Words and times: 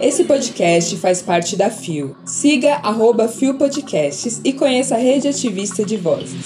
Esse 0.00 0.24
podcast 0.24 0.96
faz 0.96 1.22
parte 1.22 1.56
da 1.56 1.70
FIO. 1.70 2.16
Siga 2.24 2.74
arroba 2.82 3.28
FIO 3.28 3.54
Podcasts 3.54 4.40
e 4.44 4.52
conheça 4.52 4.96
a 4.96 4.98
rede 4.98 5.28
ativista 5.28 5.84
de 5.84 5.96
vozes. 5.96 6.44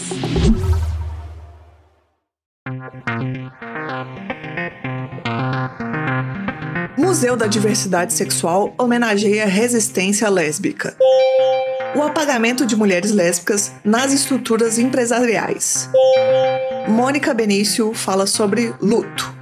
Museu 6.98 7.36
da 7.36 7.46
Diversidade 7.46 8.12
Sexual 8.12 8.74
homenageia 8.78 9.44
a 9.44 9.48
resistência 9.48 10.28
lésbica. 10.28 10.96
O 11.94 12.02
apagamento 12.02 12.66
de 12.66 12.76
mulheres 12.76 13.10
lésbicas 13.10 13.72
nas 13.82 14.12
estruturas 14.12 14.78
empresariais. 14.78 15.88
Mônica 16.86 17.32
Benício 17.32 17.94
fala 17.94 18.26
sobre 18.26 18.74
luto. 18.82 19.34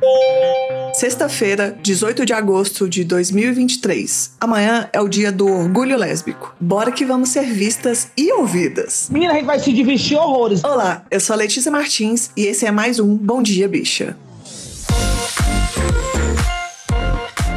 Sexta-feira, 0.94 1.76
18 1.82 2.24
de 2.24 2.32
agosto 2.32 2.88
de 2.88 3.02
2023. 3.02 4.36
Amanhã 4.40 4.88
é 4.92 5.00
o 5.00 5.08
dia 5.08 5.32
do 5.32 5.48
orgulho 5.48 5.98
lésbico. 5.98 6.54
Bora 6.60 6.92
que 6.92 7.04
vamos 7.04 7.30
ser 7.30 7.46
vistas 7.46 8.12
e 8.16 8.32
ouvidas. 8.32 9.08
Menina, 9.10 9.32
a 9.32 9.34
gente 9.34 9.44
vai 9.44 9.58
se 9.58 9.72
divertir 9.72 10.16
horrores. 10.16 10.62
Olá, 10.62 11.04
eu 11.10 11.18
sou 11.18 11.34
a 11.34 11.36
Letícia 11.36 11.68
Martins 11.68 12.30
e 12.36 12.46
esse 12.46 12.64
é 12.64 12.70
mais 12.70 13.00
um 13.00 13.16
Bom 13.16 13.42
Dia 13.42 13.66
Bicha. 13.66 14.16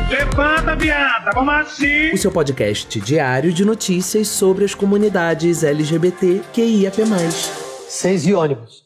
Levanta, 0.09 0.75
viada, 0.75 1.29
vamos 1.35 1.53
assim. 1.53 2.11
O 2.11 2.17
seu 2.17 2.31
podcast 2.31 2.99
diário 3.01 3.53
de 3.53 3.63
notícias 3.63 4.29
sobre 4.29 4.65
as 4.65 4.73
comunidades 4.73 5.61
LGBT 5.63 6.41
QIAP+. 6.51 7.03
Seis 7.87 8.25
e 8.25 8.33
ônibus. 8.33 8.83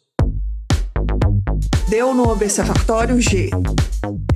Deu 1.88 2.14
no 2.14 2.30
Observatório 2.30 3.20
G. 3.22 3.50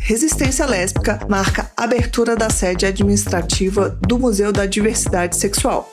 Resistência 0.08 0.68
Lésbica 0.68 1.20
marca 1.28 1.72
a 1.76 1.84
abertura 1.84 2.36
da 2.36 2.48
sede 2.48 2.86
administrativa 2.86 3.98
do 4.08 4.20
Museu 4.20 4.52
da 4.52 4.68
Diversidade 4.68 5.36
Sexual. 5.36 5.92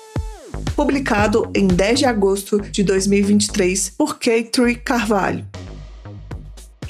Publicado 0.77 1.50
em 1.55 1.66
10 1.66 2.00
de 2.00 2.05
agosto 2.05 2.60
de 2.60 2.83
2023 2.83 3.88
por 3.96 4.18
Kate 4.18 4.74
Carvalho. 4.84 5.46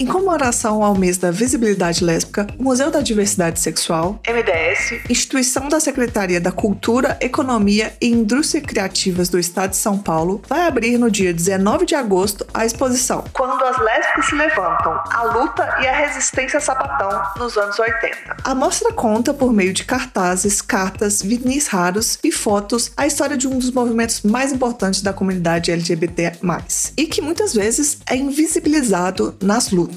Em 0.03 0.07
comemoração 0.07 0.83
ao 0.83 0.97
mês 0.97 1.17
da 1.17 1.31
visibilidade 1.31 2.05
lésbica, 2.05 2.49
o 2.59 2.65
Museu 2.65 2.91
da 2.91 3.01
Diversidade 3.01 3.61
Sexual, 3.61 4.19
MDS, 4.27 5.09
instituição 5.09 5.69
da 5.69 5.79
Secretaria 5.79 6.41
da 6.41 6.51
Cultura, 6.51 7.17
Economia 7.21 7.95
e 8.01 8.09
Indústria 8.09 8.61
Criativas 8.61 9.29
do 9.29 9.39
Estado 9.39 9.71
de 9.71 9.77
São 9.77 9.97
Paulo, 9.97 10.43
vai 10.49 10.67
abrir 10.67 10.99
no 10.99 11.09
dia 11.09 11.33
19 11.33 11.87
de 11.87 11.95
agosto 11.95 12.45
a 12.53 12.67
exposição 12.67 13.23
Quando 13.33 13.65
as 13.65 13.79
Lésbicas 13.79 14.27
se 14.27 14.35
Levantam: 14.35 15.01
A 15.09 15.23
Luta 15.23 15.79
e 15.81 15.87
a 15.87 15.97
Resistência 15.97 16.59
Sapatão 16.59 17.23
nos 17.37 17.57
anos 17.57 17.79
80. 17.79 18.39
A 18.43 18.55
mostra 18.57 18.93
conta, 18.93 19.33
por 19.33 19.53
meio 19.53 19.73
de 19.73 19.85
cartazes, 19.85 20.61
cartas, 20.61 21.23
vinis 21.23 21.69
raros 21.69 22.19
e 22.25 22.33
fotos, 22.33 22.91
a 22.97 23.07
história 23.07 23.37
de 23.37 23.47
um 23.47 23.57
dos 23.57 23.71
movimentos 23.71 24.23
mais 24.23 24.53
importantes 24.53 25.01
da 25.01 25.13
comunidade 25.13 25.71
LGBT, 25.71 26.33
e 26.97 27.07
que 27.07 27.23
muitas 27.23 27.55
vezes 27.55 27.99
é 28.05 28.17
invisibilizado 28.17 29.37
nas 29.41 29.71
lutas 29.71 29.92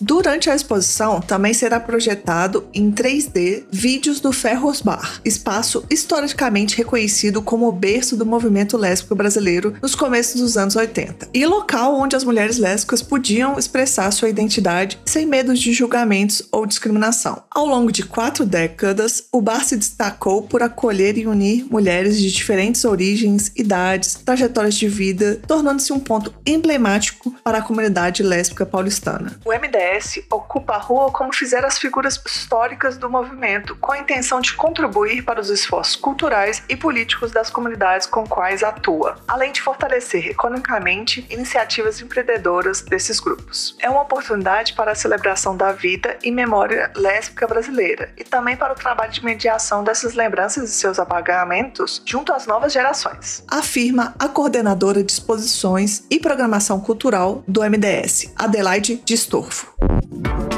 Durante 0.00 0.50
a 0.50 0.54
exposição, 0.54 1.20
também 1.20 1.54
será 1.54 1.78
projetado 1.80 2.66
em 2.72 2.90
3D 2.90 3.64
vídeos 3.70 4.20
do 4.20 4.32
Ferros 4.32 4.80
Bar, 4.80 5.20
espaço 5.24 5.84
historicamente 5.90 6.76
reconhecido 6.76 7.42
como 7.42 7.68
o 7.68 7.72
berço 7.72 8.16
do 8.16 8.26
movimento 8.26 8.76
lésbico 8.76 9.14
brasileiro 9.14 9.74
nos 9.80 9.94
começos 9.94 10.40
dos 10.40 10.56
anos 10.56 10.76
80, 10.76 11.28
e 11.32 11.46
local 11.46 11.94
onde 11.94 12.16
as 12.16 12.24
mulheres 12.24 12.58
lésbicas 12.58 13.02
podiam 13.02 13.58
expressar 13.58 14.10
sua 14.10 14.28
identidade 14.28 14.98
sem 15.04 15.26
medo 15.26 15.54
de 15.54 15.72
julgamentos 15.72 16.42
ou 16.50 16.66
discriminação. 16.66 17.42
Ao 17.50 17.66
longo 17.66 17.92
de 17.92 18.02
quatro 18.02 18.44
décadas, 18.44 19.24
o 19.32 19.40
bar 19.40 19.64
se 19.64 19.76
destacou 19.76 20.42
por 20.42 20.62
acolher 20.62 21.16
e 21.16 21.26
unir 21.26 21.66
mulheres 21.70 22.18
de 22.18 22.30
diferentes 22.30 22.84
origens, 22.84 23.50
idades, 23.56 24.14
trajetórias 24.14 24.74
de 24.74 24.88
vida, 24.88 25.40
tornando-se 25.46 25.92
um 25.92 26.00
ponto 26.00 26.34
emblemático 26.46 27.34
para 27.42 27.58
a 27.58 27.62
comunidade 27.62 28.22
lésbica 28.22 28.66
paulistana. 28.66 29.31
O 29.44 29.52
MDS 29.52 30.20
ocupa 30.30 30.74
a 30.74 30.78
rua 30.78 31.10
como 31.10 31.34
fizeram 31.34 31.68
as 31.68 31.78
figuras 31.78 32.20
históricas 32.24 32.96
do 32.96 33.10
movimento, 33.10 33.76
com 33.76 33.92
a 33.92 33.98
intenção 33.98 34.40
de 34.40 34.54
contribuir 34.54 35.22
para 35.24 35.40
os 35.40 35.50
esforços 35.50 35.96
culturais 35.96 36.62
e 36.68 36.76
políticos 36.76 37.32
das 37.32 37.50
comunidades 37.50 38.06
com 38.06 38.26
quais 38.26 38.62
atua, 38.62 39.16
além 39.26 39.52
de 39.52 39.60
fortalecer 39.60 40.28
economicamente 40.28 41.26
iniciativas 41.30 42.00
empreendedoras 42.00 42.82
desses 42.82 43.20
grupos. 43.20 43.76
É 43.80 43.88
uma 43.88 44.02
oportunidade 44.02 44.74
para 44.74 44.92
a 44.92 44.94
celebração 44.94 45.56
da 45.56 45.72
vida 45.72 46.18
e 46.22 46.30
memória 46.30 46.90
lésbica 46.96 47.46
brasileira 47.46 48.12
e 48.16 48.24
também 48.24 48.56
para 48.56 48.72
o 48.72 48.76
trabalho 48.76 49.12
de 49.12 49.24
mediação 49.24 49.84
dessas 49.84 50.14
lembranças 50.14 50.70
e 50.70 50.72
seus 50.72 50.98
apagamentos 50.98 52.02
junto 52.04 52.32
às 52.32 52.46
novas 52.46 52.72
gerações, 52.72 53.44
afirma 53.48 54.14
a 54.18 54.28
coordenadora 54.28 55.02
de 55.02 55.12
exposições 55.12 56.04
e 56.10 56.18
programação 56.18 56.80
cultural 56.80 57.42
do 57.46 57.62
MDS, 57.62 58.32
Adelaide 58.36 59.02
Distorfo. 59.12 59.66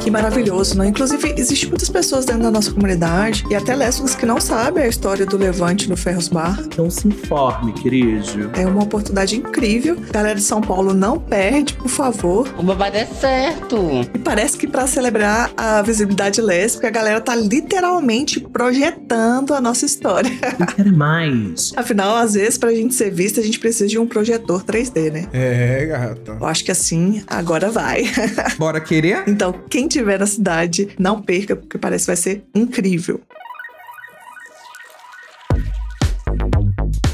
Que 0.05 0.11
maravilhoso, 0.11 0.77
né? 0.77 0.89
Inclusive, 0.89 1.35
existem 1.35 1.71
muitas 1.71 1.89
pessoas 1.89 2.27
dentro 2.27 2.43
da 2.43 2.51
nossa 2.51 2.71
comunidade 2.71 3.43
e 3.49 3.55
até 3.55 3.75
lésbicas 3.75 4.15
que 4.15 4.27
não 4.27 4.39
sabem 4.39 4.85
a 4.85 4.87
história 4.87 5.25
do 5.25 5.39
Levante 5.39 5.89
no 5.89 5.97
Ferros 5.97 6.29
Bar. 6.29 6.61
Então 6.61 6.91
se 6.91 7.09
informe, 7.09 7.73
querido. 7.73 8.51
É 8.53 8.67
uma 8.67 8.83
oportunidade 8.83 9.35
incrível. 9.35 9.97
Galera 10.13 10.35
de 10.35 10.43
São 10.43 10.61
Paulo, 10.61 10.93
não 10.93 11.19
perde, 11.19 11.73
por 11.73 11.89
favor. 11.89 12.47
Como 12.51 12.75
vai 12.75 12.93
dar 12.93 13.07
certo. 13.07 13.79
E 14.15 14.19
parece 14.19 14.59
que 14.59 14.67
para 14.67 14.87
celebrar 14.87 15.51
a 15.57 15.81
visibilidade 15.81 16.39
lésbica, 16.43 16.89
a 16.89 16.91
galera 16.91 17.23
tá 17.23 17.35
literalmente 17.35 18.41
projetando 18.41 19.55
a 19.55 19.61
nossa 19.61 19.87
história. 19.87 20.31
Eu 20.61 20.67
quero 20.67 20.93
mais. 20.95 21.73
Afinal, 21.77 22.17
às 22.17 22.35
vezes, 22.35 22.59
pra 22.59 22.75
gente 22.75 22.95
ser 22.95 23.11
vista, 23.11 23.41
a 23.41 23.43
gente 23.43 23.59
precisa 23.59 23.89
de 23.89 23.99
um 23.99 24.07
projetor 24.07 24.65
3D, 24.65 25.11
né? 25.11 25.29
É, 25.33 25.87
gata. 25.87 26.37
Eu 26.39 26.47
acho 26.47 26.63
que 26.63 26.71
assim, 26.71 27.23
agora 27.27 27.71
vai. 27.71 28.05
Bora 28.59 28.83
querer? 28.83 29.25
Então, 29.27 29.55
quem 29.71 29.89
tiver 29.99 30.19
na 30.19 30.27
cidade, 30.27 30.89
não 30.99 31.23
perca, 31.23 31.55
porque 31.55 31.79
parece 31.79 32.05
que 32.05 32.07
vai 32.09 32.17
ser 32.17 32.45
incrível. 32.55 33.21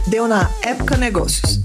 Deu 0.08 0.26
na 0.26 0.50
Época 0.62 0.96
Negócios. 0.96 1.60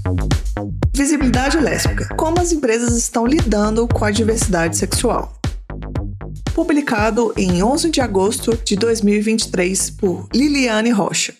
Visibilidade 0.94 1.58
lésbica. 1.58 2.14
Como 2.16 2.40
as 2.40 2.52
empresas 2.52 2.96
estão 2.96 3.26
lidando 3.26 3.88
com 3.88 4.04
a 4.04 4.10
diversidade 4.10 4.76
sexual. 4.76 5.40
Publicado 6.54 7.32
em 7.36 7.62
11 7.62 7.90
de 7.90 8.00
agosto 8.00 8.56
de 8.64 8.76
2023 8.76 9.90
por 9.90 10.28
Liliane 10.32 10.90
Rocha. 10.90 11.34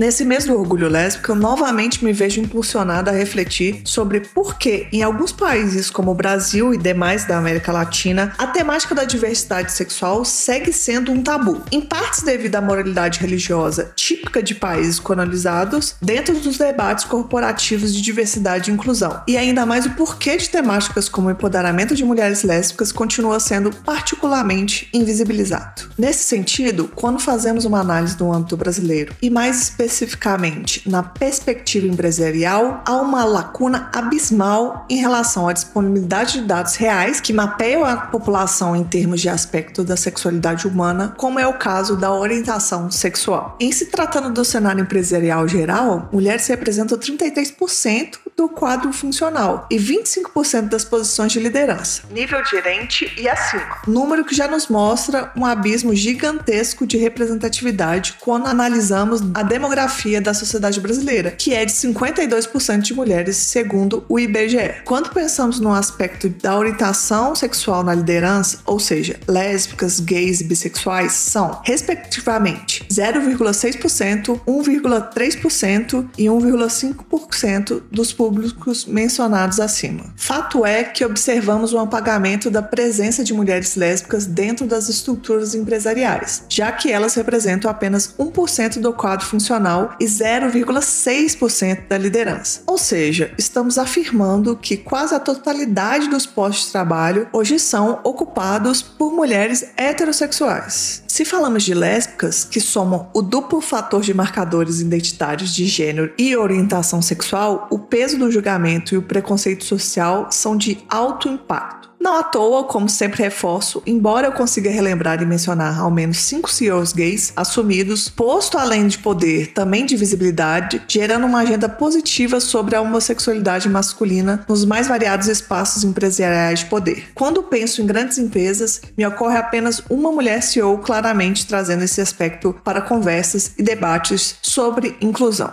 Nesse 0.00 0.24
mês 0.24 0.46
do 0.46 0.58
orgulho 0.58 0.88
lésbico, 0.88 1.32
eu 1.32 1.36
novamente 1.36 2.02
me 2.02 2.10
vejo 2.10 2.40
impulsionada 2.40 3.10
a 3.10 3.14
refletir 3.14 3.82
sobre 3.84 4.20
por 4.20 4.56
que, 4.56 4.88
em 4.90 5.02
alguns 5.02 5.30
países 5.30 5.90
como 5.90 6.10
o 6.10 6.14
Brasil 6.14 6.72
e 6.72 6.78
demais 6.78 7.26
da 7.26 7.36
América 7.36 7.70
Latina, 7.70 8.32
a 8.38 8.46
temática 8.46 8.94
da 8.94 9.04
diversidade 9.04 9.70
sexual 9.72 10.24
segue 10.24 10.72
sendo 10.72 11.12
um 11.12 11.22
tabu. 11.22 11.60
Em 11.70 11.82
partes 11.82 12.22
devido 12.22 12.56
à 12.56 12.62
moralidade 12.62 13.20
religiosa 13.20 13.92
típica 13.94 14.42
de 14.42 14.54
países 14.54 14.98
colonizados, 14.98 15.94
dentro 16.00 16.34
dos 16.40 16.56
debates 16.56 17.04
corporativos 17.04 17.94
de 17.94 18.00
diversidade 18.00 18.70
e 18.70 18.74
inclusão. 18.74 19.22
E 19.28 19.36
ainda 19.36 19.66
mais 19.66 19.84
o 19.84 19.90
porquê 19.90 20.38
de 20.38 20.48
temáticas 20.48 21.10
como 21.10 21.28
o 21.28 21.30
empoderamento 21.30 21.94
de 21.94 22.06
mulheres 22.06 22.42
lésbicas 22.42 22.90
continua 22.90 23.38
sendo 23.38 23.70
particularmente 23.70 24.88
invisibilizado. 24.94 25.90
Nesse 25.98 26.24
sentido, 26.24 26.90
quando 26.94 27.20
fazemos 27.20 27.66
uma 27.66 27.80
análise 27.80 28.16
do 28.16 28.32
âmbito 28.32 28.56
brasileiro, 28.56 29.14
e 29.20 29.28
mais 29.28 29.60
especificamente 29.60 29.89
especificamente 29.90 30.88
na 30.88 31.02
perspectiva 31.02 31.86
empresarial, 31.86 32.82
há 32.86 32.96
uma 32.96 33.24
lacuna 33.24 33.90
abismal 33.92 34.86
em 34.88 34.96
relação 34.96 35.48
à 35.48 35.52
disponibilidade 35.52 36.40
de 36.40 36.46
dados 36.46 36.76
reais 36.76 37.20
que 37.20 37.32
mapeiam 37.32 37.84
a 37.84 37.96
população 37.96 38.76
em 38.76 38.84
termos 38.84 39.20
de 39.20 39.28
aspecto 39.28 39.82
da 39.82 39.96
sexualidade 39.96 40.66
humana, 40.66 41.14
como 41.16 41.38
é 41.38 41.46
o 41.46 41.58
caso 41.58 41.96
da 41.96 42.12
orientação 42.12 42.90
sexual. 42.90 43.56
Em 43.60 43.72
se 43.72 43.86
tratando 43.86 44.32
do 44.32 44.44
cenário 44.44 44.82
empresarial 44.82 45.46
geral, 45.48 46.08
mulheres 46.12 46.46
representam 46.46 46.96
33% 46.96 48.18
do 48.40 48.48
quadro 48.48 48.90
funcional 48.90 49.66
e 49.70 49.76
25% 49.76 50.70
das 50.70 50.82
posições 50.82 51.30
de 51.30 51.38
liderança, 51.38 52.04
nível 52.10 52.42
gerente 52.46 53.12
e 53.18 53.28
acima. 53.28 53.76
Número 53.86 54.24
que 54.24 54.34
já 54.34 54.48
nos 54.48 54.68
mostra 54.68 55.30
um 55.36 55.44
abismo 55.44 55.94
gigantesco 55.94 56.86
de 56.86 56.96
representatividade 56.96 58.16
quando 58.18 58.46
analisamos 58.46 59.20
a 59.34 59.42
demografia 59.42 60.22
da 60.22 60.32
sociedade 60.32 60.80
brasileira, 60.80 61.32
que 61.32 61.52
é 61.52 61.66
de 61.66 61.72
52% 61.72 62.80
de 62.80 62.94
mulheres, 62.94 63.36
segundo 63.36 64.06
o 64.08 64.18
IBGE. 64.18 64.76
Quando 64.86 65.10
pensamos 65.10 65.60
no 65.60 65.74
aspecto 65.74 66.30
da 66.30 66.56
orientação 66.56 67.34
sexual 67.34 67.82
na 67.82 67.94
liderança, 67.94 68.60
ou 68.64 68.80
seja, 68.80 69.20
lésbicas, 69.28 70.00
gays 70.00 70.40
e 70.40 70.44
bissexuais, 70.44 71.12
são, 71.12 71.60
respectivamente, 71.62 72.86
0,6%, 72.90 74.40
1,3% 74.46 76.08
e 76.16 76.24
1,5% 76.24 77.82
dos 77.90 78.14
públicos 78.14 78.29
públicos 78.30 78.86
mencionados 78.86 79.58
acima. 79.58 80.04
Fato 80.14 80.64
é 80.64 80.84
que 80.84 81.04
observamos 81.04 81.72
um 81.72 81.80
apagamento 81.80 82.48
da 82.48 82.62
presença 82.62 83.24
de 83.24 83.34
mulheres 83.34 83.74
lésbicas 83.74 84.24
dentro 84.24 84.68
das 84.68 84.88
estruturas 84.88 85.52
empresariais, 85.52 86.44
já 86.48 86.70
que 86.70 86.92
elas 86.92 87.14
representam 87.14 87.68
apenas 87.68 88.14
1% 88.16 88.78
do 88.78 88.92
quadro 88.92 89.26
funcional 89.26 89.96
e 89.98 90.04
0,6% 90.04 91.88
da 91.88 91.98
liderança. 91.98 92.62
Ou 92.68 92.78
seja, 92.78 93.32
estamos 93.36 93.76
afirmando 93.78 94.56
que 94.56 94.76
quase 94.76 95.12
a 95.12 95.18
totalidade 95.18 96.08
dos 96.08 96.24
postos 96.24 96.66
de 96.66 96.72
trabalho 96.72 97.28
hoje 97.32 97.58
são 97.58 97.98
ocupados 98.04 98.80
por 98.80 99.12
mulheres 99.12 99.66
heterossexuais. 99.76 101.02
Se 101.10 101.24
falamos 101.24 101.64
de 101.64 101.74
lésbicas, 101.74 102.44
que 102.44 102.60
somam 102.60 103.10
o 103.12 103.20
duplo 103.20 103.60
fator 103.60 104.00
de 104.00 104.14
marcadores 104.14 104.80
identitários 104.80 105.52
de 105.52 105.66
gênero 105.66 106.14
e 106.16 106.36
orientação 106.36 107.02
sexual, 107.02 107.66
o 107.68 107.80
peso 107.80 108.16
do 108.16 108.30
julgamento 108.30 108.94
e 108.94 108.96
o 108.96 109.02
preconceito 109.02 109.64
social 109.64 110.28
são 110.30 110.56
de 110.56 110.78
alto 110.88 111.28
impacto. 111.28 111.89
Não 112.00 112.16
à 112.16 112.22
toa, 112.22 112.64
como 112.64 112.88
sempre 112.88 113.22
reforço, 113.22 113.82
embora 113.84 114.28
eu 114.28 114.32
consiga 114.32 114.70
relembrar 114.70 115.20
e 115.20 115.26
mencionar 115.26 115.78
ao 115.78 115.90
menos 115.90 116.16
cinco 116.20 116.50
CEOs 116.50 116.94
gays 116.94 117.30
assumidos, 117.36 118.08
posto 118.08 118.56
além 118.56 118.86
de 118.86 118.96
poder, 118.96 119.52
também 119.52 119.84
de 119.84 119.98
visibilidade, 119.98 120.80
gerando 120.88 121.26
uma 121.26 121.40
agenda 121.40 121.68
positiva 121.68 122.40
sobre 122.40 122.74
a 122.74 122.80
homossexualidade 122.80 123.68
masculina 123.68 124.46
nos 124.48 124.64
mais 124.64 124.88
variados 124.88 125.28
espaços 125.28 125.84
empresariais 125.84 126.60
de 126.60 126.66
poder. 126.66 127.04
Quando 127.14 127.42
penso 127.42 127.82
em 127.82 127.86
grandes 127.86 128.16
empresas, 128.16 128.80
me 128.96 129.06
ocorre 129.06 129.36
apenas 129.36 129.82
uma 129.90 130.10
mulher 130.10 130.42
CEO 130.42 130.78
claramente 130.78 131.46
trazendo 131.46 131.84
esse 131.84 132.00
aspecto 132.00 132.54
para 132.64 132.80
conversas 132.80 133.52
e 133.58 133.62
debates 133.62 134.36
sobre 134.40 134.96
inclusão. 135.02 135.52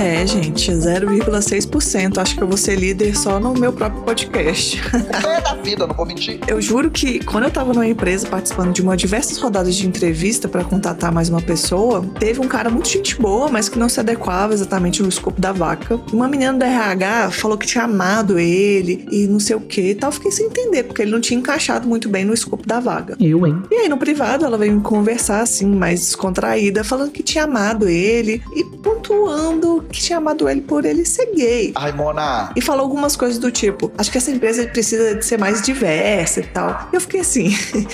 É, 0.00 0.26
gente, 0.26 0.72
0,6%. 0.72 2.16
Acho 2.16 2.34
que 2.34 2.42
eu 2.42 2.48
vou 2.48 2.56
ser 2.56 2.76
líder 2.76 3.14
só 3.14 3.38
no 3.38 3.52
meu 3.52 3.70
próprio 3.70 4.02
podcast. 4.02 4.80
É 4.94 5.40
da 5.44 5.54
vida, 5.56 5.86
não 5.86 5.94
vou 5.94 6.06
mentir. 6.06 6.40
Eu 6.48 6.58
juro 6.62 6.90
que 6.90 7.22
quando 7.22 7.44
eu 7.44 7.50
tava 7.50 7.74
numa 7.74 7.86
empresa 7.86 8.26
participando 8.26 8.72
de 8.72 8.80
uma 8.80 8.96
diversas 8.96 9.36
rodadas 9.36 9.76
de 9.76 9.86
entrevista 9.86 10.48
para 10.48 10.64
contatar 10.64 11.12
mais 11.12 11.28
uma 11.28 11.42
pessoa, 11.42 12.02
teve 12.18 12.40
um 12.40 12.48
cara 12.48 12.70
muito 12.70 12.88
gente 12.88 13.20
boa, 13.20 13.50
mas 13.50 13.68
que 13.68 13.78
não 13.78 13.90
se 13.90 14.00
adequava 14.00 14.54
exatamente 14.54 15.02
no 15.02 15.08
escopo 15.10 15.38
da 15.38 15.52
vaca. 15.52 16.00
Uma 16.10 16.26
menina 16.26 16.54
do 16.54 16.64
RH 16.64 17.32
falou 17.32 17.58
que 17.58 17.66
tinha 17.66 17.84
amado 17.84 18.38
ele 18.38 19.06
e 19.12 19.26
não 19.26 19.38
sei 19.38 19.54
o 19.54 19.60
que 19.60 19.90
e 19.90 19.94
tal. 19.94 20.10
Fiquei 20.10 20.32
sem 20.32 20.46
entender, 20.46 20.84
porque 20.84 21.02
ele 21.02 21.10
não 21.10 21.20
tinha 21.20 21.38
encaixado 21.38 21.86
muito 21.86 22.08
bem 22.08 22.24
no 22.24 22.32
escopo 22.32 22.66
da 22.66 22.80
vaga. 22.80 23.18
Eu, 23.20 23.46
hein? 23.46 23.62
E 23.70 23.74
aí, 23.74 23.88
no 23.90 23.98
privado, 23.98 24.46
ela 24.46 24.56
veio 24.56 24.72
me 24.72 24.80
conversar 24.80 25.42
assim, 25.42 25.66
mais 25.66 26.00
descontraída, 26.00 26.82
falando 26.82 27.10
que 27.10 27.22
tinha 27.22 27.44
amado 27.44 27.86
ele 27.86 28.42
e 28.56 28.64
pontuando 28.64 29.89
que 29.90 30.00
tinha 30.00 30.18
amado 30.18 30.48
ele 30.48 30.60
por 30.60 30.84
ele 30.84 31.04
ser 31.04 31.26
gay. 31.34 31.72
Ai, 31.74 31.92
Mona. 31.92 32.52
E 32.56 32.60
falou 32.60 32.82
algumas 32.82 33.16
coisas 33.16 33.38
do 33.38 33.50
tipo: 33.50 33.90
acho 33.98 34.10
que 34.10 34.18
essa 34.18 34.30
empresa 34.30 34.66
precisa 34.66 35.14
de 35.14 35.24
ser 35.24 35.38
mais 35.38 35.62
diversa 35.62 36.40
e 36.40 36.44
tal. 36.44 36.88
E 36.92 36.96
eu 36.96 37.00
fiquei 37.00 37.20
assim. 37.20 37.50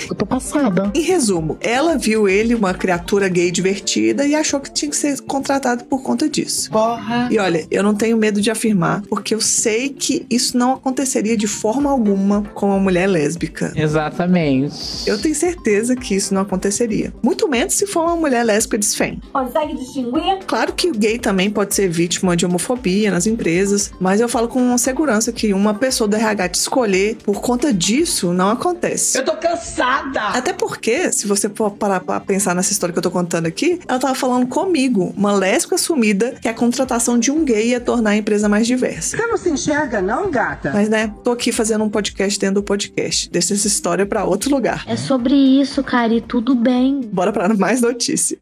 Eu 0.09 0.15
tô 0.15 0.25
passada. 0.25 0.91
em 0.95 1.01
resumo, 1.01 1.57
ela 1.61 1.97
viu 1.97 2.27
ele 2.27 2.55
uma 2.55 2.73
criatura 2.73 3.27
gay 3.27 3.51
divertida 3.51 4.25
e 4.25 4.35
achou 4.35 4.59
que 4.59 4.71
tinha 4.71 4.89
que 4.89 4.97
ser 4.97 5.19
contratado 5.21 5.85
por 5.85 6.01
conta 6.01 6.29
disso. 6.29 6.69
Porra. 6.71 7.29
E 7.31 7.39
olha, 7.39 7.65
eu 7.71 7.83
não 7.83 7.95
tenho 7.95 8.17
medo 8.17 8.41
de 8.41 8.51
afirmar, 8.51 9.01
porque 9.09 9.33
eu 9.33 9.41
sei 9.41 9.89
que 9.89 10.25
isso 10.29 10.57
não 10.57 10.73
aconteceria 10.73 11.35
de 11.35 11.47
forma 11.47 11.89
alguma 11.89 12.43
com 12.53 12.67
uma 12.67 12.79
mulher 12.79 13.07
lésbica. 13.07 13.73
Exatamente. 13.75 15.07
Eu 15.07 15.19
tenho 15.21 15.35
certeza 15.35 15.95
que 15.95 16.15
isso 16.15 16.33
não 16.33 16.41
aconteceria. 16.41 17.13
Muito 17.21 17.47
menos 17.47 17.73
se 17.73 17.87
for 17.87 18.03
uma 18.03 18.15
mulher 18.15 18.43
lésbica 18.43 18.77
desfém. 18.77 19.21
Consegue 19.31 19.75
distinguir? 19.75 20.39
Claro 20.45 20.73
que 20.73 20.89
o 20.89 20.93
gay 20.93 21.17
também 21.19 21.49
pode 21.49 21.73
ser 21.73 21.86
vítima 21.87 22.35
de 22.35 22.45
homofobia 22.45 23.11
nas 23.11 23.27
empresas, 23.27 23.91
mas 23.99 24.19
eu 24.19 24.29
falo 24.29 24.47
com 24.47 24.77
segurança 24.77 25.31
que 25.31 25.53
uma 25.53 25.73
pessoa 25.73 26.07
do 26.07 26.15
RH 26.15 26.49
te 26.49 26.55
escolher 26.55 27.17
por 27.23 27.41
conta 27.41 27.73
disso 27.73 28.33
não 28.33 28.49
acontece. 28.49 29.17
Eu 29.17 29.25
tô 29.25 29.35
cansada. 29.35 30.19
Até 30.19 30.53
porque, 30.53 31.11
se 31.11 31.27
você 31.27 31.49
for 31.49 31.71
parar 31.71 31.99
pra 31.99 32.19
pensar 32.19 32.55
nessa 32.55 32.71
história 32.71 32.93
que 32.93 32.99
eu 32.99 33.03
tô 33.03 33.11
contando 33.11 33.45
aqui, 33.45 33.79
ela 33.87 33.99
tava 33.99 34.15
falando 34.15 34.47
comigo, 34.47 35.13
uma 35.15 35.33
lésbica 35.33 35.75
assumida, 35.75 36.35
que 36.41 36.47
a 36.47 36.53
contratação 36.53 37.17
de 37.17 37.31
um 37.31 37.43
gay 37.43 37.69
ia 37.69 37.79
tornar 37.79 38.11
a 38.11 38.17
empresa 38.17 38.49
mais 38.49 38.67
diversa. 38.67 39.17
Você 39.17 39.27
não 39.27 39.37
se 39.37 39.49
enxerga, 39.49 40.01
não, 40.01 40.29
gata? 40.29 40.71
Mas, 40.73 40.89
né, 40.89 41.13
tô 41.23 41.31
aqui 41.31 41.51
fazendo 41.51 41.83
um 41.83 41.89
podcast 41.89 42.39
dentro 42.39 42.55
do 42.55 42.63
podcast. 42.63 43.29
Deixa 43.29 43.53
essa 43.53 43.67
história 43.67 44.05
pra 44.05 44.25
outro 44.25 44.49
lugar. 44.49 44.83
É 44.87 44.95
sobre 44.95 45.33
isso, 45.33 45.83
cara, 45.83 46.13
e 46.13 46.21
tudo 46.21 46.55
bem. 46.55 47.01
Bora 47.11 47.31
pra 47.31 47.47
mais 47.55 47.81
notícia. 47.81 48.37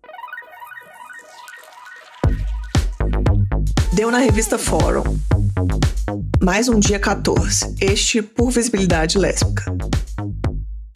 Deu 3.95 4.11
na 4.11 4.17
revista 4.17 4.57
Fórum. 4.57 5.17
Mais 6.43 6.67
um 6.67 6.77
dia 6.77 6.99
14. 6.99 7.75
Este 7.79 8.21
por 8.21 8.51
visibilidade 8.51 9.17
lésbica. 9.17 9.73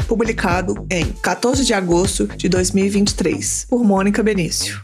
Publicado 0.06 0.86
em 0.92 1.06
14 1.14 1.64
de 1.64 1.74
agosto 1.74 2.28
de 2.28 2.50
2023, 2.50 3.68
por 3.70 3.86
Mônica 3.86 4.22
Benício. 4.22 4.82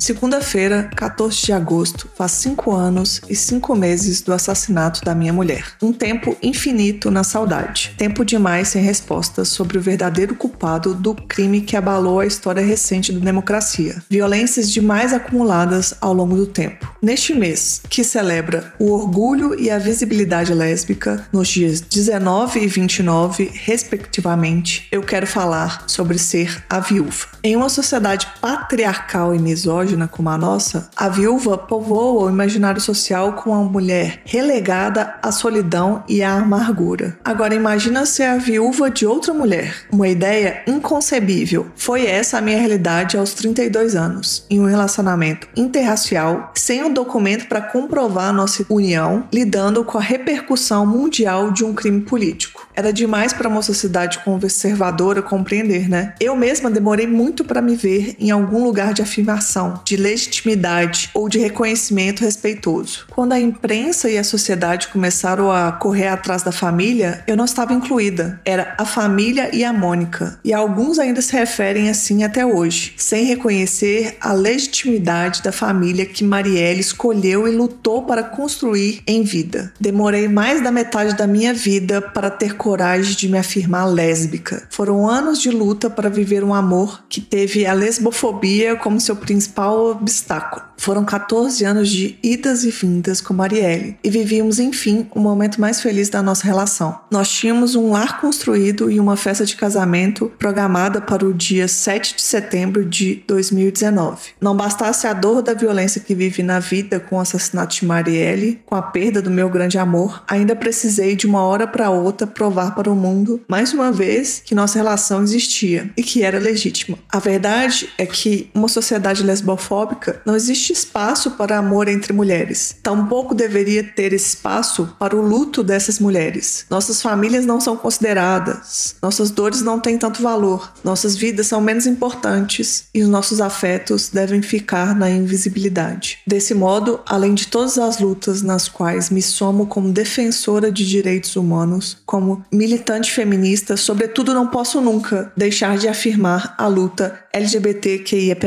Segunda-feira, 0.00 0.88
14 0.96 1.44
de 1.44 1.52
agosto, 1.52 2.08
faz 2.16 2.32
cinco 2.32 2.72
anos 2.72 3.20
e 3.28 3.36
cinco 3.36 3.76
meses 3.76 4.22
do 4.22 4.32
assassinato 4.32 5.02
da 5.04 5.14
minha 5.14 5.30
mulher. 5.30 5.74
Um 5.82 5.92
tempo 5.92 6.34
infinito 6.42 7.10
na 7.10 7.22
saudade. 7.22 7.94
Tempo 7.98 8.24
demais 8.24 8.68
sem 8.68 8.82
respostas 8.82 9.50
sobre 9.50 9.76
o 9.76 9.80
verdadeiro 9.80 10.34
culpado 10.34 10.94
do 10.94 11.14
crime 11.14 11.60
que 11.60 11.76
abalou 11.76 12.18
a 12.18 12.26
história 12.26 12.64
recente 12.64 13.12
da 13.12 13.20
democracia. 13.20 14.02
Violências 14.08 14.70
demais 14.70 15.12
acumuladas 15.12 15.92
ao 16.00 16.14
longo 16.14 16.34
do 16.34 16.46
tempo. 16.46 16.90
Neste 17.02 17.34
mês, 17.34 17.82
que 17.90 18.02
celebra 18.02 18.72
o 18.78 18.92
orgulho 18.92 19.58
e 19.60 19.70
a 19.70 19.78
visibilidade 19.78 20.54
lésbica, 20.54 21.26
nos 21.30 21.48
dias 21.48 21.78
19 21.82 22.60
e 22.60 22.66
29, 22.66 23.50
respectivamente, 23.52 24.88
eu 24.90 25.02
quero 25.02 25.26
falar 25.26 25.84
sobre 25.86 26.18
ser 26.18 26.64
a 26.70 26.80
viúva. 26.80 27.26
Em 27.42 27.54
uma 27.54 27.68
sociedade 27.68 28.26
patriarcal 28.40 29.34
e 29.34 29.38
misógina, 29.38 29.89
como 30.08 30.28
a 30.28 30.38
nossa, 30.38 30.88
a 30.96 31.08
viúva 31.08 31.56
povoa 31.56 32.24
o 32.24 32.30
imaginário 32.30 32.80
social 32.80 33.34
com 33.34 33.54
a 33.54 33.62
mulher 33.62 34.22
relegada 34.24 35.14
à 35.22 35.30
solidão 35.32 36.02
e 36.08 36.22
à 36.22 36.34
amargura. 36.34 37.18
Agora 37.24 37.54
imagina 37.54 38.06
ser 38.06 38.24
a 38.24 38.36
viúva 38.36 38.90
de 38.90 39.06
outra 39.06 39.32
mulher. 39.32 39.74
Uma 39.92 40.08
ideia 40.08 40.62
inconcebível. 40.66 41.66
Foi 41.76 42.06
essa 42.06 42.38
a 42.38 42.40
minha 42.40 42.58
realidade 42.58 43.16
aos 43.16 43.34
32 43.34 43.94
anos, 43.94 44.44
em 44.50 44.60
um 44.60 44.66
relacionamento 44.66 45.48
interracial, 45.56 46.52
sem 46.54 46.82
um 46.84 46.92
documento 46.92 47.46
para 47.46 47.60
comprovar 47.60 48.32
nossa 48.32 48.64
união, 48.68 49.24
lidando 49.32 49.84
com 49.84 49.98
a 49.98 50.02
repercussão 50.02 50.86
mundial 50.86 51.50
de 51.50 51.64
um 51.64 51.74
crime 51.74 52.00
político. 52.00 52.68
Era 52.74 52.92
demais 52.92 53.32
para 53.32 53.48
uma 53.48 53.62
sociedade 53.62 54.18
conservadora 54.24 55.22
compreender, 55.22 55.88
né? 55.88 56.14
Eu 56.20 56.34
mesma 56.36 56.70
demorei 56.70 57.06
muito 57.06 57.44
para 57.44 57.60
me 57.60 57.76
ver 57.76 58.16
em 58.18 58.30
algum 58.30 58.64
lugar 58.64 58.94
de 58.94 59.02
afirmação, 59.02 59.79
de 59.84 59.96
legitimidade 59.96 61.10
ou 61.14 61.28
de 61.28 61.38
reconhecimento 61.38 62.24
respeitoso. 62.24 63.06
Quando 63.10 63.32
a 63.32 63.40
imprensa 63.40 64.08
e 64.10 64.18
a 64.18 64.24
sociedade 64.24 64.88
começaram 64.88 65.50
a 65.50 65.72
correr 65.72 66.08
atrás 66.08 66.42
da 66.42 66.52
família, 66.52 67.22
eu 67.26 67.36
não 67.36 67.44
estava 67.44 67.72
incluída. 67.72 68.40
Era 68.44 68.74
a 68.78 68.84
família 68.84 69.54
e 69.54 69.64
a 69.64 69.72
Mônica. 69.72 70.38
E 70.44 70.52
alguns 70.52 70.98
ainda 70.98 71.22
se 71.22 71.32
referem 71.32 71.88
assim 71.88 72.24
até 72.24 72.44
hoje, 72.44 72.94
sem 72.96 73.24
reconhecer 73.24 74.16
a 74.20 74.32
legitimidade 74.32 75.42
da 75.42 75.52
família 75.52 76.06
que 76.06 76.24
Marielle 76.24 76.80
escolheu 76.80 77.46
e 77.46 77.50
lutou 77.50 78.02
para 78.02 78.22
construir 78.22 79.02
em 79.06 79.22
vida. 79.22 79.72
Demorei 79.80 80.28
mais 80.28 80.62
da 80.62 80.70
metade 80.70 81.16
da 81.16 81.26
minha 81.26 81.54
vida 81.54 82.00
para 82.00 82.30
ter 82.30 82.56
coragem 82.56 83.14
de 83.14 83.28
me 83.28 83.38
afirmar 83.38 83.86
lésbica. 83.86 84.62
Foram 84.70 85.08
anos 85.08 85.40
de 85.40 85.50
luta 85.50 85.88
para 85.88 86.08
viver 86.08 86.44
um 86.44 86.54
amor 86.54 87.04
que 87.08 87.20
teve 87.20 87.66
a 87.66 87.72
lesbofobia 87.72 88.76
como 88.76 89.00
seu 89.00 89.16
principal 89.16 89.69
obstáculo. 89.70 90.69
Foram 90.80 91.04
14 91.04 91.62
anos 91.62 91.90
de 91.90 92.18
idas 92.22 92.64
e 92.64 92.70
vindas 92.70 93.20
com 93.20 93.34
Marielle 93.34 93.98
e 94.02 94.08
vivíamos, 94.08 94.58
enfim, 94.58 95.06
o 95.14 95.20
momento 95.20 95.60
mais 95.60 95.78
feliz 95.82 96.08
da 96.08 96.22
nossa 96.22 96.46
relação. 96.46 96.98
Nós 97.10 97.28
tínhamos 97.28 97.74
um 97.74 97.90
lar 97.90 98.18
construído 98.18 98.90
e 98.90 98.98
uma 98.98 99.14
festa 99.14 99.44
de 99.44 99.56
casamento 99.56 100.32
programada 100.38 100.98
para 100.98 101.26
o 101.26 101.34
dia 101.34 101.68
7 101.68 102.16
de 102.16 102.22
setembro 102.22 102.82
de 102.82 103.22
2019. 103.26 104.30
Não 104.40 104.56
bastasse 104.56 105.06
a 105.06 105.12
dor 105.12 105.42
da 105.42 105.52
violência 105.52 106.00
que 106.00 106.14
vivi 106.14 106.42
na 106.42 106.58
vida 106.58 106.98
com 106.98 107.16
o 107.16 107.20
assassinato 107.20 107.76
de 107.76 107.84
Marielle, 107.84 108.58
com 108.64 108.74
a 108.74 108.80
perda 108.80 109.20
do 109.20 109.30
meu 109.30 109.50
grande 109.50 109.76
amor, 109.76 110.24
ainda 110.26 110.56
precisei 110.56 111.14
de 111.14 111.26
uma 111.26 111.42
hora 111.42 111.66
para 111.66 111.90
outra 111.90 112.26
provar 112.26 112.74
para 112.74 112.90
o 112.90 112.96
mundo, 112.96 113.38
mais 113.46 113.74
uma 113.74 113.92
vez, 113.92 114.40
que 114.42 114.54
nossa 114.54 114.78
relação 114.78 115.22
existia 115.22 115.90
e 115.94 116.02
que 116.02 116.22
era 116.22 116.38
legítima. 116.38 116.98
A 117.10 117.18
verdade 117.18 117.90
é 117.98 118.06
que 118.06 118.48
uma 118.54 118.66
sociedade 118.66 119.22
lesbofóbica 119.22 120.22
não 120.24 120.34
existe 120.34 120.69
existe 120.70 120.72
espaço 120.72 121.32
para 121.32 121.58
amor 121.58 121.88
entre 121.88 122.12
mulheres. 122.12 122.76
Tampouco 122.82 123.34
deveria 123.34 123.82
ter 123.82 124.12
espaço 124.12 124.94
para 124.98 125.16
o 125.16 125.20
luto 125.20 125.62
dessas 125.62 125.98
mulheres. 125.98 126.64
Nossas 126.70 127.02
famílias 127.02 127.44
não 127.44 127.60
são 127.60 127.76
consideradas, 127.76 128.96
nossas 129.02 129.30
dores 129.30 129.62
não 129.62 129.78
têm 129.80 129.98
tanto 129.98 130.22
valor, 130.22 130.72
nossas 130.82 131.16
vidas 131.16 131.46
são 131.46 131.60
menos 131.60 131.86
importantes 131.86 132.84
e 132.94 133.02
os 133.02 133.08
nossos 133.08 133.40
afetos 133.40 134.08
devem 134.08 134.42
ficar 134.42 134.94
na 134.94 135.10
invisibilidade. 135.10 136.18
Desse 136.26 136.54
modo, 136.54 137.00
além 137.06 137.34
de 137.34 137.46
todas 137.46 137.78
as 137.78 137.98
lutas 137.98 138.42
nas 138.42 138.68
quais 138.68 139.10
me 139.10 139.22
somo 139.22 139.66
como 139.66 139.92
defensora 139.92 140.70
de 140.70 140.86
direitos 140.86 141.36
humanos, 141.36 141.98
como 142.06 142.44
militante 142.52 143.12
feminista, 143.12 143.76
sobretudo 143.76 144.34
não 144.34 144.46
posso 144.46 144.80
nunca 144.80 145.32
deixar 145.36 145.76
de 145.78 145.88
afirmar 145.88 146.54
a 146.56 146.66
luta 146.66 147.18
LGBTQIAP+. 147.32 148.40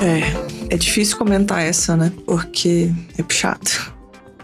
É, 0.00 0.74
é 0.74 0.76
difícil 0.76 1.18
comentar 1.18 1.60
essa, 1.62 1.96
né? 1.96 2.12
Porque 2.24 2.92
é 3.16 3.22
puxado. 3.22 3.97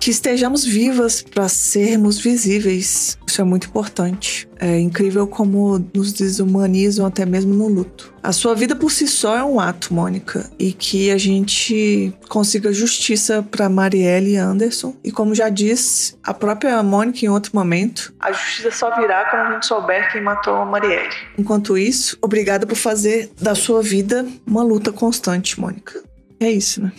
Que 0.05 0.11
estejamos 0.11 0.67
vivas 0.67 1.23
para 1.23 1.49
sermos 1.49 2.19
visíveis. 2.19 3.17
Isso 3.27 3.41
é 3.41 3.45
muito 3.45 3.69
importante. 3.69 4.47
É 4.59 4.79
incrível 4.79 5.27
como 5.27 5.83
nos 5.95 6.13
desumanizam 6.13 7.07
até 7.07 7.25
mesmo 7.25 7.55
no 7.55 7.69
luto. 7.69 8.13
A 8.23 8.31
sua 8.31 8.55
vida 8.55 8.77
por 8.77 8.93
si 8.93 9.09
só 9.09 9.35
é 9.35 9.43
um 9.43 9.59
ato, 9.59 9.95
Mônica, 9.95 10.51
e 10.59 10.75
que 10.75 11.11
a 11.11 11.17
gente 11.17 12.13
consiga 12.29 12.71
justiça 12.71 13.43
para 13.43 13.67
Marielle 13.71 14.37
Anderson. 14.37 14.95
E 15.03 15.11
como 15.11 15.35
já 15.35 15.49
disse 15.49 16.15
a 16.23 16.35
própria 16.35 16.83
Mônica 16.83 17.25
em 17.25 17.31
outro 17.31 17.53
momento, 17.55 18.13
a 18.21 18.31
justiça 18.31 18.73
só 18.73 18.95
virá 19.01 19.25
quando 19.31 19.47
a 19.47 19.53
gente 19.55 19.65
souber 19.65 20.13
quem 20.13 20.21
matou 20.21 20.57
a 20.57 20.67
Marielle. 20.67 21.15
Enquanto 21.39 21.79
isso, 21.79 22.19
obrigada 22.21 22.67
por 22.67 22.77
fazer 22.77 23.33
da 23.41 23.55
sua 23.55 23.83
vida 23.83 24.27
uma 24.47 24.63
luta 24.63 24.93
constante, 24.93 25.59
Mônica. 25.59 26.05
É 26.39 26.51
isso, 26.51 26.83
né? 26.83 26.93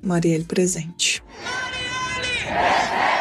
Marielle 0.00 0.44
presente. 0.44 1.20
Yes, 2.60 3.13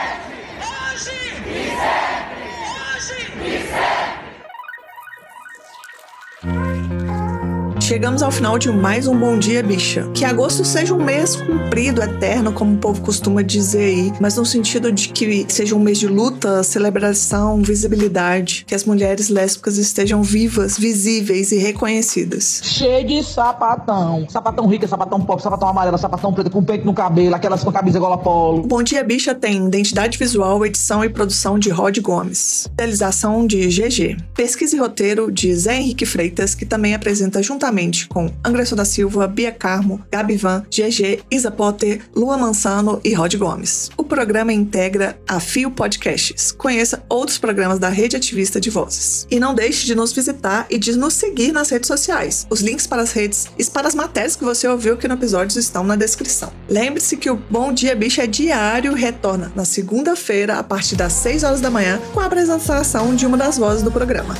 Chegamos 7.83 8.23
ao 8.23 8.31
final 8.31 8.57
de 8.57 8.71
mais 8.71 9.07
um 9.07 9.19
Bom 9.19 9.37
Dia 9.37 9.61
Bicha. 9.61 10.09
Que 10.13 10.23
agosto 10.23 10.63
seja 10.63 10.93
um 10.93 11.03
mês 11.03 11.35
comprido, 11.35 12.01
eterno, 12.01 12.53
como 12.53 12.75
o 12.75 12.77
povo 12.77 13.01
costuma 13.01 13.41
dizer 13.41 13.83
aí, 13.83 14.13
mas 14.21 14.37
no 14.37 14.45
sentido 14.45 14.89
de 14.89 15.09
que 15.09 15.45
seja 15.49 15.75
um 15.75 15.79
mês 15.79 15.99
de 15.99 16.07
luta, 16.07 16.63
celebração, 16.63 17.61
visibilidade, 17.61 18.63
que 18.65 18.73
as 18.73 18.85
mulheres 18.85 19.27
lésbicas 19.27 19.77
estejam 19.77 20.23
vivas, 20.23 20.77
visíveis 20.77 21.51
e 21.51 21.57
reconhecidas. 21.57 22.61
Cheio 22.63 23.05
de 23.05 23.21
sapatão. 23.21 24.29
Sapatão 24.29 24.65
rica, 24.65 24.87
sapatão 24.87 25.19
pop, 25.19 25.43
sapatão 25.43 25.67
amarelo, 25.67 25.97
sapatão 25.97 26.33
preto, 26.33 26.49
com 26.49 26.63
peito 26.63 26.85
no 26.85 26.93
cabelo, 26.93 27.35
aquelas 27.35 27.65
com 27.65 27.71
camisa 27.71 27.99
gola 27.99 28.17
polo. 28.17 28.61
Bom 28.61 28.81
Dia 28.81 29.03
Bicha 29.03 29.35
tem 29.35 29.67
identidade 29.67 30.17
visual, 30.17 30.65
edição 30.65 31.03
e 31.03 31.09
produção 31.09 31.59
de 31.59 31.69
Rod 31.69 31.99
Gomes, 31.99 32.65
realização 32.77 33.45
de 33.45 33.67
GG, 33.67 34.15
pesquisa 34.33 34.73
e 34.73 34.79
roteiro 34.79 35.29
de 35.29 35.53
Zé 35.53 35.75
Henrique 35.75 36.05
Freitas, 36.05 36.55
que 36.55 36.65
também 36.65 36.95
apresenta 36.95 37.43
juntamente 37.43 37.72
com 38.09 38.31
Anderson 38.43 38.75
da 38.75 38.85
Silva, 38.85 39.27
Bia 39.27 39.51
Carmo, 39.51 40.01
Gabi 40.11 40.35
Van, 40.35 40.63
GG, 40.69 41.23
Isa 41.31 41.51
Potter, 41.51 42.01
Lua 42.15 42.37
Mansano 42.37 42.99
e 43.03 43.13
Rod 43.13 43.33
Gomes. 43.35 43.89
O 43.97 44.03
programa 44.03 44.53
integra 44.53 45.17
a 45.27 45.39
Fio 45.39 45.71
Podcasts. 45.71 46.51
Conheça 46.51 47.03
outros 47.09 47.37
programas 47.37 47.79
da 47.79 47.89
Rede 47.89 48.15
Ativista 48.15 48.59
de 48.59 48.69
Vozes. 48.69 49.27
E 49.29 49.39
não 49.39 49.55
deixe 49.55 49.85
de 49.85 49.95
nos 49.95 50.13
visitar 50.13 50.65
e 50.69 50.77
de 50.77 50.95
nos 50.95 51.13
seguir 51.13 51.51
nas 51.51 51.69
redes 51.69 51.87
sociais. 51.87 52.45
Os 52.49 52.61
links 52.61 52.87
para 52.87 53.01
as 53.01 53.11
redes 53.11 53.47
e 53.57 53.65
para 53.65 53.87
as 53.87 53.95
matérias 53.95 54.35
que 54.35 54.43
você 54.43 54.67
ouviu 54.67 54.93
aqui 54.93 55.07
no 55.07 55.15
episódio 55.15 55.59
estão 55.59 55.83
na 55.83 55.95
descrição. 55.95 56.51
Lembre-se 56.69 57.17
que 57.17 57.29
o 57.29 57.35
Bom 57.35 57.73
Dia 57.73 57.95
Bicha 57.95 58.23
é 58.23 58.27
diário 58.27 58.93
retorna 58.93 59.51
na 59.55 59.65
segunda-feira 59.65 60.59
a 60.59 60.63
partir 60.63 60.95
das 60.95 61.13
6 61.13 61.43
horas 61.43 61.61
da 61.61 61.69
manhã 61.69 61.99
com 62.13 62.19
a 62.19 62.25
apresentação 62.25 63.15
de 63.15 63.25
uma 63.25 63.37
das 63.37 63.57
vozes 63.57 63.83
do 63.83 63.91
programa. 63.91 64.35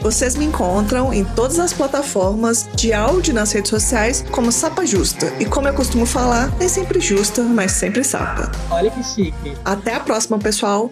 Vocês 0.00 0.36
me 0.36 0.44
encontram 0.44 1.12
em 1.12 1.24
todas 1.24 1.58
as 1.58 1.72
plataformas 2.26 2.68
de 2.74 2.92
áudio 2.92 3.34
nas 3.34 3.52
redes 3.52 3.70
sociais 3.70 4.24
como 4.30 4.50
Sapa 4.50 4.84
Justa. 4.84 5.32
E 5.38 5.44
como 5.44 5.68
eu 5.68 5.74
costumo 5.74 6.06
falar, 6.06 6.50
nem 6.58 6.68
sempre 6.68 7.00
justa, 7.00 7.42
mas 7.42 7.72
sempre 7.72 8.02
sapa. 8.02 8.50
Olha 8.70 8.90
que 8.90 9.02
chique. 9.02 9.56
Até 9.64 9.94
a 9.94 10.00
próxima, 10.00 10.38
pessoal! 10.38 10.90